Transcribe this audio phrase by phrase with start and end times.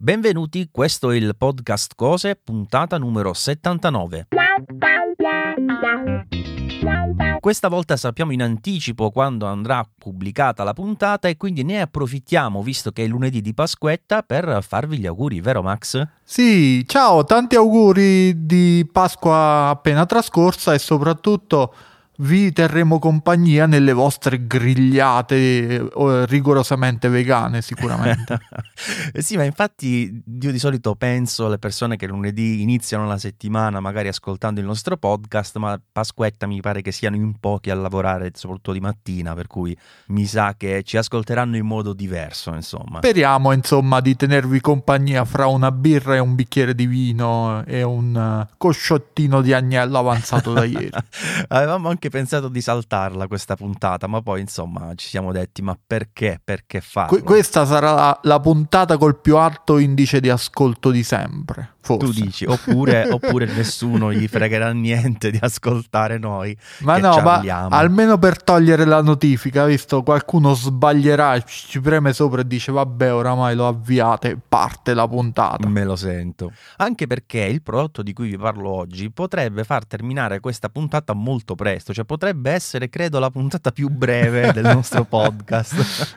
[0.00, 4.28] Benvenuti, questo è il podcast Cose, puntata numero 79.
[7.40, 12.92] Questa volta sappiamo in anticipo quando andrà pubblicata la puntata e quindi ne approfittiamo, visto
[12.92, 16.00] che è lunedì di Pasquetta, per farvi gli auguri, vero Max?
[16.22, 21.74] Sì, ciao, tanti auguri di Pasqua appena trascorsa e soprattutto
[22.20, 28.40] vi terremo compagnia nelle vostre grigliate eh, rigorosamente vegane sicuramente.
[29.18, 34.08] sì, ma infatti io di solito penso alle persone che lunedì iniziano la settimana magari
[34.08, 38.72] ascoltando il nostro podcast, ma Pasquetta mi pare che siano in pochi a lavorare, soprattutto
[38.72, 39.76] di mattina, per cui
[40.08, 42.98] mi sa che ci ascolteranno in modo diverso, insomma.
[42.98, 48.14] Speriamo, insomma, di tenervi compagnia fra una birra e un bicchiere di vino e un
[48.14, 50.90] uh, cosciottino di agnello avanzato da ieri.
[51.48, 55.78] Avevamo anche anche pensato di saltarla questa puntata, ma poi insomma ci siamo detti ma
[55.86, 56.40] perché?
[56.42, 57.10] Perché farlo?
[57.10, 61.76] Que- questa sarà la, la, puntata col più alto indice di ascolto di sempre.
[61.80, 62.06] Forse.
[62.06, 66.56] Tu dici, oppure, oppure nessuno gli fregherà niente di ascoltare noi.
[66.80, 67.40] Ma no, ma
[67.70, 73.54] almeno per togliere la notifica, visto qualcuno sbaglierà, ci preme sopra e dice vabbè oramai
[73.54, 75.66] lo avviate, parte la puntata.
[75.66, 76.52] Me lo sento.
[76.76, 81.54] Anche perché il prodotto di cui vi parlo oggi potrebbe far terminare questa puntata molto
[81.54, 86.16] presto, cioè potrebbe essere credo la puntata più breve del nostro podcast.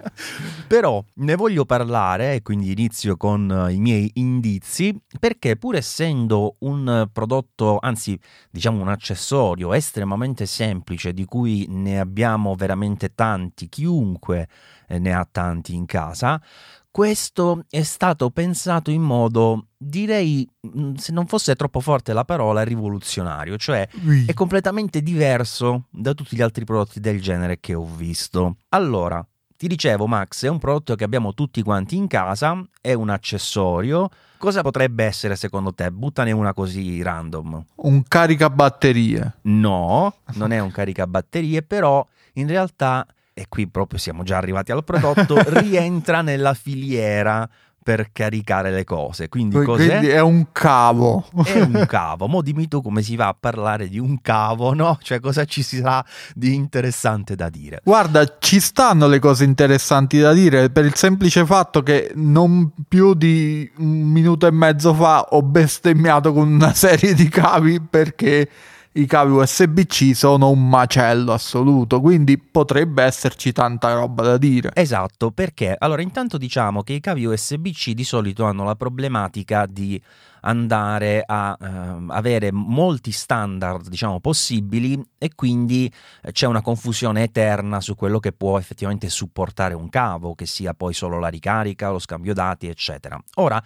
[0.67, 7.07] Però ne voglio parlare e quindi inizio con i miei indizi perché pur essendo un
[7.13, 14.47] prodotto, anzi diciamo un accessorio estremamente semplice di cui ne abbiamo veramente tanti, chiunque
[14.87, 16.41] eh, ne ha tanti in casa,
[16.89, 22.63] questo è stato pensato in modo, direi, mm, se non fosse troppo forte la parola,
[22.63, 23.87] rivoluzionario, cioè
[24.25, 28.57] è completamente diverso da tutti gli altri prodotti del genere che ho visto.
[28.69, 29.23] Allora,
[29.61, 34.09] ti dicevo, Max, è un prodotto che abbiamo tutti quanti in casa, è un accessorio.
[34.39, 35.91] Cosa potrebbe essere secondo te?
[35.91, 37.63] Buttane una così random.
[37.75, 39.33] Un caricabatterie.
[39.43, 44.83] No, non è un caricabatterie, però in realtà, e qui proprio siamo già arrivati al
[44.83, 47.47] prodotto, rientra nella filiera
[47.83, 49.27] per caricare le cose.
[49.27, 51.25] Quindi, Quindi è un cavo.
[51.43, 52.27] È un cavo.
[52.27, 54.97] Mo dimmi tu come si va a parlare di un cavo, no?
[55.01, 56.03] Cioè cosa ci sarà
[56.35, 57.81] di interessante da dire?
[57.83, 63.13] Guarda, ci stanno le cose interessanti da dire per il semplice fatto che non più
[63.13, 68.49] di un minuto e mezzo fa ho bestemmiato con una serie di cavi perché
[68.93, 74.71] i cavi USB-C sono un macello assoluto, quindi potrebbe esserci tanta roba da dire.
[74.73, 80.01] Esatto, perché allora intanto diciamo che i cavi USB-C di solito hanno la problematica di
[80.41, 81.67] andare a eh,
[82.09, 85.91] avere molti standard diciamo possibili e quindi
[86.21, 90.73] eh, c'è una confusione eterna su quello che può effettivamente supportare un cavo che sia
[90.73, 93.61] poi solo la ricarica lo scambio dati eccetera ora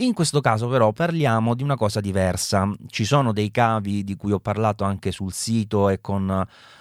[0.00, 2.72] in questo caso però parliamo di una cosa diversa.
[2.86, 6.30] Ci sono dei cavi di cui ho parlato anche sul sito e con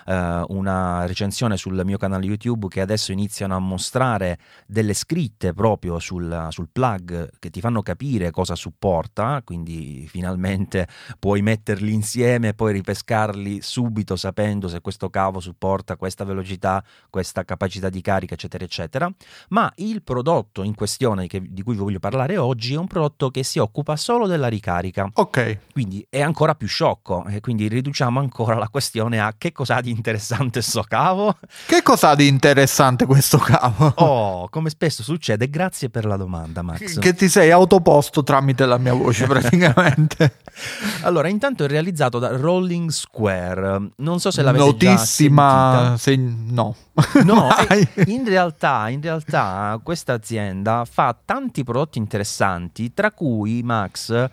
[0.05, 5.99] eh, una recensione sul mio canale YouTube che adesso iniziano a mostrare delle scritte proprio
[5.99, 12.53] sul, sul plug che ti fanno capire cosa supporta, quindi finalmente puoi metterli insieme e
[12.53, 18.63] poi ripescarli subito sapendo se questo cavo supporta questa velocità, questa capacità di carica, eccetera,
[18.63, 19.11] eccetera.
[19.49, 22.97] Ma il prodotto in questione che, di cui vi voglio parlare oggi è un prodotto
[22.99, 25.09] prodotto che si occupa solo della ricarica.
[25.13, 25.59] Ok.
[25.71, 29.89] Quindi è ancora più sciocco e quindi riduciamo ancora la questione a che cos'ha di
[29.89, 31.37] interessante sto cavo.
[31.65, 33.93] Che cos'ha di interessante questo cavo?
[33.95, 36.99] Oh, come spesso succede, grazie per la domanda Max.
[36.99, 40.33] Che ti sei autoposto tramite la mia voce praticamente.
[41.03, 43.91] allora, intanto è realizzato da Rolling Square.
[43.97, 46.15] Non so se l'avete Notissima, già se...
[46.17, 46.75] no.
[47.23, 47.47] No,
[48.07, 54.29] in realtà, in realtà questa azienda fa tanti prodotti interessanti tra cui Max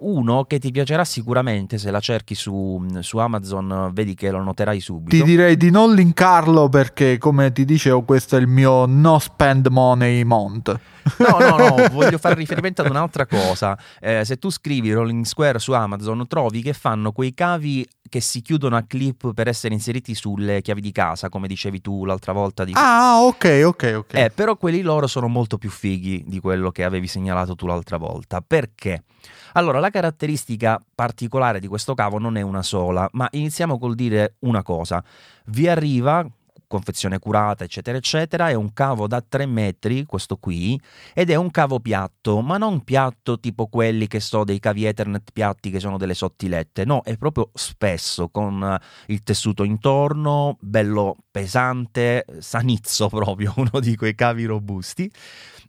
[0.00, 4.80] uno che ti piacerà sicuramente se la cerchi su, su, Amazon, vedi che lo noterai
[4.80, 5.16] subito.
[5.16, 9.66] Ti direi di non linkarlo perché, come ti dicevo, questo è il mio no spend
[9.66, 10.78] money month.
[11.18, 13.78] No, no, no, voglio fare riferimento ad un'altra cosa.
[14.00, 18.42] Eh, se tu scrivi Rolling Square su Amazon, trovi che fanno quei cavi che si
[18.42, 22.64] chiudono a clip per essere inseriti sulle chiavi di casa, come dicevi tu l'altra volta.
[22.64, 22.72] Di...
[22.74, 24.14] Ah, ok, ok, ok.
[24.14, 27.96] Eh, però quelli loro sono molto più fighi di quello che avevi segnalato tu l'altra
[27.96, 28.42] volta.
[28.44, 29.04] Perché?
[29.52, 34.34] Allora, la caratteristica particolare di questo cavo non è una sola, ma iniziamo col dire
[34.40, 35.02] una cosa.
[35.46, 36.26] Vi arriva
[36.70, 38.48] confezione curata, eccetera, eccetera.
[38.48, 40.80] È un cavo da 3 metri, questo qui,
[41.12, 45.32] ed è un cavo piatto, ma non piatto tipo quelli che so dei cavi Ethernet
[45.32, 46.84] piatti che sono delle sottilette.
[46.84, 54.14] No, è proprio spesso, con il tessuto intorno, bello pesante, sanizzo proprio, uno di quei
[54.14, 55.10] cavi robusti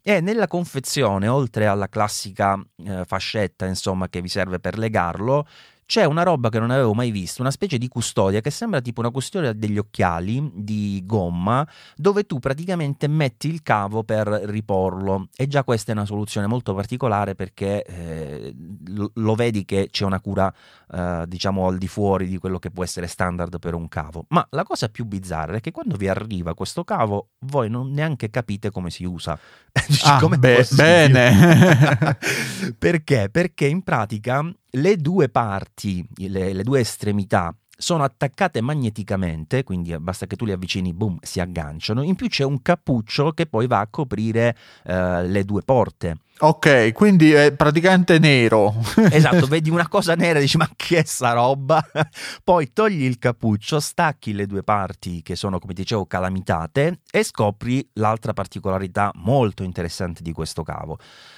[0.03, 5.47] E nella confezione, oltre alla classica eh, fascetta, insomma, che vi serve per legarlo,
[5.85, 9.01] c'è una roba che non avevo mai visto, una specie di custodia che sembra tipo
[9.01, 15.27] una custodia degli occhiali di gomma, dove tu praticamente metti il cavo per riporlo.
[15.35, 18.55] E già questa è una soluzione molto particolare perché eh,
[18.87, 20.53] lo, lo, vedi che c'è una cura,
[20.91, 24.25] eh, diciamo, al di fuori di quello che può essere standard per un cavo.
[24.29, 28.29] Ma la cosa più bizzarra è che quando vi arriva questo cavo, voi non neanche
[28.29, 29.37] capite come si usa.
[30.03, 32.17] ah, be- bene.
[32.77, 33.29] perché?
[33.29, 40.27] Perché in pratica le due parti, le, le due estremità sono attaccate magneticamente, quindi basta
[40.27, 42.03] che tu li avvicini, boom, si agganciano.
[42.03, 44.55] In più c'è un cappuccio che poi va a coprire
[44.85, 46.17] uh, le due porte.
[46.43, 48.73] Ok, quindi è praticamente nero.
[49.11, 51.83] esatto, vedi una cosa nera e dici ma che è sta roba?
[52.43, 57.87] poi togli il cappuccio, stacchi le due parti che sono, come dicevo, calamitate e scopri
[57.93, 60.97] l'altra particolarità molto interessante di questo cavo.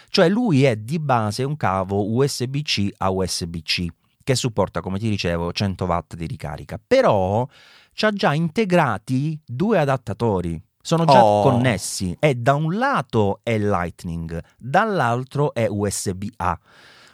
[0.09, 3.87] Cioè lui è di base un cavo USB-C a USB-C
[4.23, 7.47] che supporta, come ti dicevo, 100 watt di ricarica, però
[7.93, 10.61] ci ha già integrati due adattatori.
[10.81, 11.43] Sono già oh.
[11.43, 16.59] connessi e da un lato è Lightning, dall'altro è USB-A.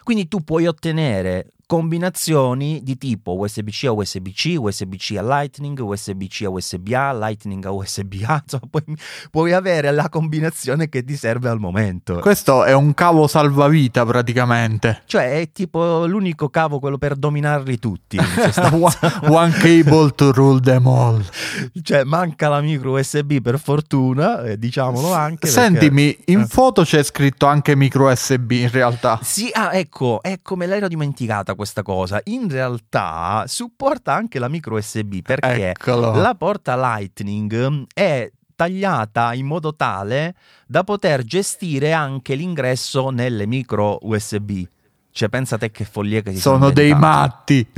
[0.02, 6.48] Quindi tu puoi ottenere combinazioni di tipo USB-C a USB-C, USB-C a Lightning, USB-C a
[6.48, 8.82] USB-A, Lightning a USB-A, insomma puoi,
[9.30, 12.18] puoi, avere la combinazione che ti serve al momento.
[12.18, 15.02] Questo è un cavo salvavita praticamente.
[15.06, 18.18] Cioè è tipo l'unico cavo quello per dominarli tutti.
[19.30, 21.24] One cable to rule them all.
[21.80, 25.46] Cioè manca la micro USB per fortuna, eh, diciamolo anche.
[25.46, 26.32] Sentimi, perché...
[26.32, 26.46] in eh.
[26.46, 29.20] foto c'è scritto anche micro USB in realtà.
[29.22, 32.22] Sì, ah ecco, ecco me l'ero dimenticata questa cosa.
[32.24, 36.14] In realtà supporta anche la micro USB perché Eccolo.
[36.14, 40.34] la porta Lightning è tagliata in modo tale
[40.66, 44.62] da poter gestire anche l'ingresso nelle micro USB.
[45.12, 47.66] Cioè, pensa te che follia che si sono, sono dei matti.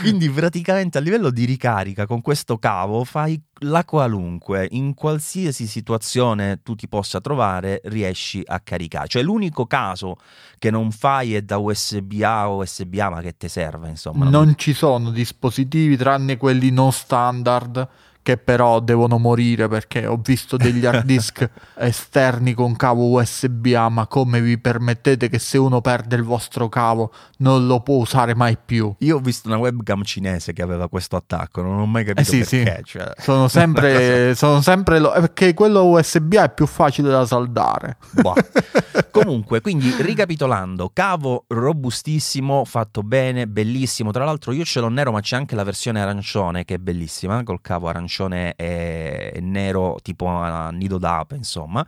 [0.00, 6.62] Quindi, praticamente a livello di ricarica con questo cavo fai la qualunque, in qualsiasi situazione
[6.62, 9.08] tu ti possa trovare, riesci a caricare.
[9.08, 10.16] Cioè, l'unico caso
[10.58, 14.24] che non fai è da USB A o USB A, ma che ti serve, insomma.
[14.24, 17.88] Non, non ci sono dispositivi tranne quelli non standard
[18.22, 24.06] che però devono morire perché ho visto degli hard disk esterni con cavo USB-A, ma
[24.06, 28.58] come vi permettete che se uno perde il vostro cavo non lo può usare mai
[28.62, 28.94] più?
[28.98, 32.44] Io ho visto una webcam cinese che aveva questo attacco, non ho mai capito eh
[32.44, 32.82] sì, perché.
[32.84, 32.98] Sì.
[32.98, 33.12] Cioè...
[33.18, 35.10] Sono sempre, sono sempre lo...
[35.12, 37.96] perché quello USB-A è più facile da saldare.
[38.12, 38.34] Boh.
[39.10, 44.12] Comunque, quindi ricapitolando, cavo robustissimo, fatto bene, bellissimo.
[44.12, 47.42] Tra l'altro io ce l'ho nero, ma c'è anche la versione arancione che è bellissima,
[47.42, 51.86] col cavo arancione arancione e nero tipo a nido d'ape, insomma.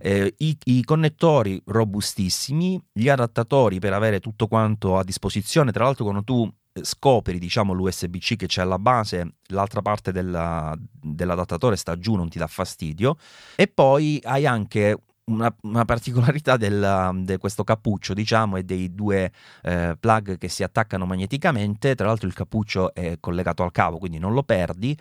[0.00, 6.04] Eh, i, i, connettori robustissimi, gli adattatori per avere tutto quanto a disposizione, tra l'altro
[6.04, 12.14] quando tu scopri diciamo l'USB-C che c'è alla base, l'altra parte della, dell'adattatore sta giù,
[12.14, 13.16] non ti dà fastidio
[13.56, 14.96] e poi hai anche
[15.28, 19.30] una, una, particolarità di questo cappuccio, diciamo, e dei due
[19.62, 21.94] eh, plug che si attaccano magneticamente.
[21.94, 24.96] Tra l'altro, il cappuccio è collegato al cavo, quindi non lo perdi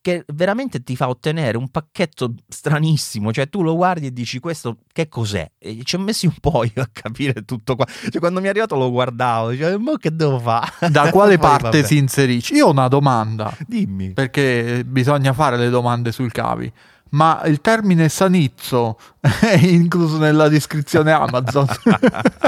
[0.00, 4.78] che veramente ti fa ottenere un pacchetto stranissimo, cioè tu lo guardi e dici questo
[4.92, 5.50] che cos'è?
[5.58, 8.50] E ci ho messi un po' io a capire tutto qua, cioè quando mi è
[8.50, 10.90] arrivato lo guardavo, dicevo ma che devo fare?
[10.90, 11.82] Da quale parte vabbè.
[11.82, 12.54] si inserisce?
[12.54, 13.54] Io ho una domanda.
[13.66, 14.12] Dimmi.
[14.12, 16.72] Perché bisogna fare le domande sui cavi
[17.10, 21.66] ma il termine sanizzo è incluso nella descrizione Amazon.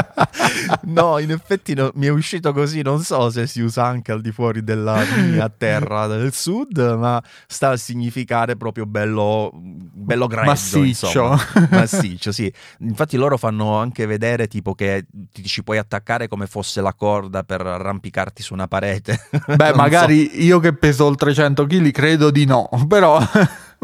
[0.85, 4.21] no, in effetti no, mi è uscito così, non so se si usa anche al
[4.21, 10.47] di fuori della mia terra del sud, ma sta a significare proprio bello, bello grezzo,
[10.47, 11.39] massiccio.
[11.71, 12.53] massiccio, sì.
[12.81, 17.43] Infatti loro fanno anche vedere tipo che ti ci puoi attaccare come fosse la corda
[17.45, 19.29] per arrampicarti su una parete.
[19.57, 20.37] Beh, magari so.
[20.41, 23.21] io che peso oltre 100 kg credo di no, però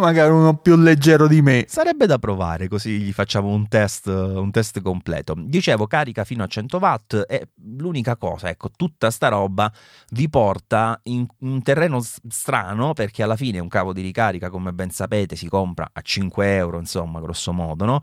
[0.01, 1.65] magari uno più leggero di me.
[1.69, 5.35] Sarebbe da provare, così gli facciamo un test, un test completo.
[5.37, 9.71] Dicevo, carica fino a 100 watt e l'unica cosa, ecco, tutta sta roba
[10.11, 14.91] vi porta in un terreno strano perché alla fine un cavo di ricarica, come ben
[14.91, 18.01] sapete, si compra a 5 euro, insomma, grosso modo, no?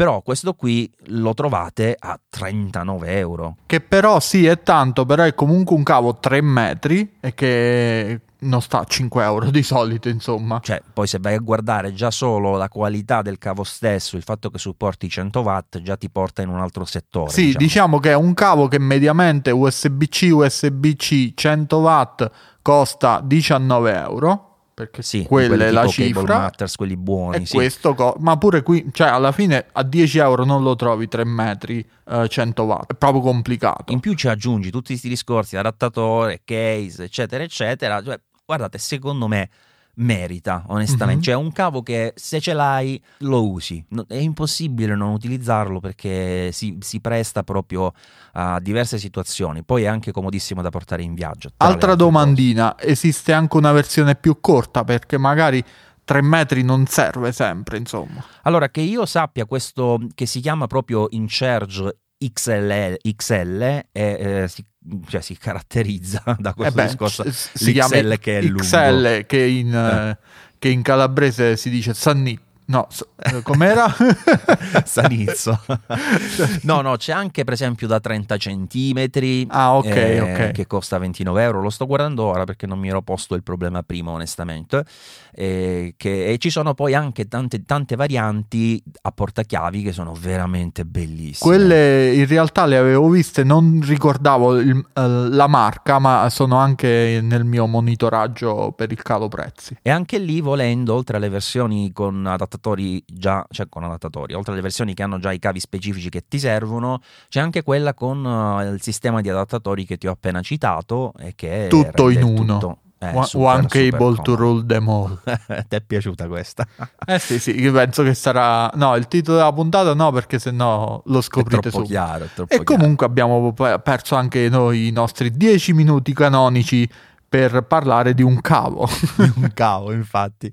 [0.00, 3.56] però questo qui lo trovate a 39 euro.
[3.66, 8.62] Che però sì è tanto, però è comunque un cavo 3 metri e che non
[8.62, 10.60] sta a 5 euro di solito, insomma.
[10.62, 14.50] Cioè, poi se vai a guardare già solo la qualità del cavo stesso, il fatto
[14.50, 17.30] che supporti 100 watt, già ti porta in un altro settore.
[17.30, 22.30] Sì, diciamo, diciamo che è un cavo che mediamente USB-C, USB-C 100 watt
[22.62, 26.38] costa 19 euro perché Sì, quella è la cifra.
[26.38, 27.54] Matters, quelli buoni, sì.
[27.54, 31.24] questo, co- ma pure qui, cioè alla fine a 10 euro non lo trovi 3
[31.24, 33.92] metri eh, 100 watt, è proprio complicato.
[33.92, 38.02] In più ci aggiungi tutti questi discorsi, adattatore, case, eccetera, eccetera.
[38.02, 38.18] Cioè,
[38.50, 39.48] guardate, secondo me
[39.94, 41.30] merita, onestamente.
[41.30, 41.36] Mhm.
[41.36, 43.84] Cioè, un cavo che se ce l'hai lo usi.
[43.90, 47.92] No- È impossibile non utilizzarlo perché si, si presta proprio
[48.32, 49.62] a diverse situazioni.
[49.62, 51.50] Poi è anche comodissimo da portare in viaggio.
[51.58, 55.62] Altra domandina, esiste anche una versione più corta perché magari
[56.04, 58.14] 3 metri non serve sempre, insomma.
[58.20, 58.38] cose.
[58.42, 61.96] Allora, che io sappia questo che si chiama proprio InCharge
[62.32, 64.64] XL, XL e, eh, si,
[65.08, 67.22] cioè, si caratterizza da questo Eh beh, discorso.
[67.24, 68.58] c- si chiama l'XL che è lungo.
[68.62, 70.18] XL che in, Eh.
[70.58, 72.38] che in calabrese si dice Sanni.
[72.70, 72.86] No,
[73.16, 73.92] eh, com'era?
[74.84, 75.58] Sanizzo.
[76.62, 80.50] no, no, c'è anche per esempio da 30 centimetri Ah, ok, eh, ok.
[80.52, 81.60] che costa 29 euro.
[81.62, 84.84] Lo sto guardando ora perché non mi ero posto il problema prima, onestamente.
[85.32, 90.84] Eh, che- e ci sono poi anche tante, tante varianti a portachiavi che sono veramente
[90.84, 91.38] bellissime.
[91.50, 97.18] Quelle in realtà le avevo viste, non ricordavo il- eh, la marca, ma sono anche
[97.20, 99.76] nel mio monitoraggio per il calo prezzi.
[99.82, 102.26] E anche lì, volendo, oltre alle versioni con
[102.60, 106.24] adattatori già, cioè con adattatori, oltre alle versioni che hanno già i cavi specifici che
[106.28, 110.40] ti servono, c'è anche quella con eh, il sistema di adattatori che ti ho appena
[110.42, 112.58] citato e che Tutto in uno.
[112.58, 115.18] tutto, eh, One, super, one super cable to rule them all.
[115.24, 116.66] Ti è piaciuta questa?
[117.06, 118.70] Eh sì, sì, io penso che sarà...
[118.74, 121.88] No, il titolo della puntata no, perché sennò lo È scoprite subito.
[121.88, 126.86] chiaro, è troppo E comunque abbiamo pe- perso anche noi i nostri 10 minuti canonici
[127.30, 128.88] per parlare di un cavo.
[129.36, 130.52] un cavo, infatti.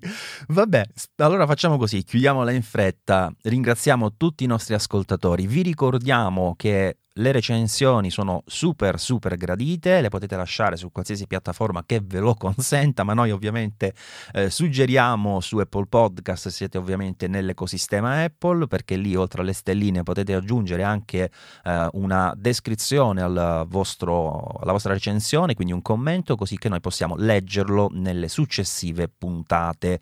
[0.50, 0.86] Vabbè,
[1.18, 7.32] allora facciamo così, chiudiamola in fretta, ringraziamo tutti i nostri ascoltatori, vi ricordiamo che le
[7.32, 13.04] recensioni sono super super gradite, le potete lasciare su qualsiasi piattaforma che ve lo consenta,
[13.04, 13.94] ma noi ovviamente
[14.34, 20.34] eh, suggeriamo su Apple Podcast, siete ovviamente nell'ecosistema Apple, perché lì oltre alle stelline potete
[20.34, 21.32] aggiungere anche
[21.64, 27.16] eh, una descrizione al vostro, alla vostra recensione, quindi un commento, così che noi possiamo
[27.16, 30.00] leggerlo nelle successive puntate.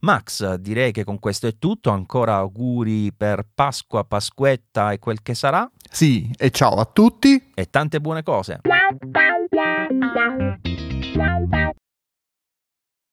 [0.00, 5.34] Max, direi che con questo è tutto, ancora auguri per Pasqua, Pasquetta e quel che
[5.34, 7.52] sarà sì, e ciao a tutti.
[7.54, 8.60] e tante buone cose.